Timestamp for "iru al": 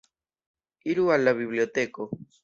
0.93-1.27